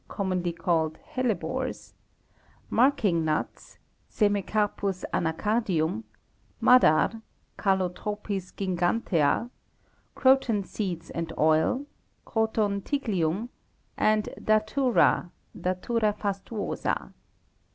[0.07, 1.93] commonly called hellebores;
[2.71, 3.77] marking nuts
[4.09, 6.01] (Semecarpus anacardiwm);
[6.59, 7.21] Madar
[7.59, 9.51] (Calotropis gigantea);
[10.15, 11.85] croton seeds and oil
[12.25, 13.49] (Croton tiglium);
[13.95, 17.13] and Datura (Datura fastuosa).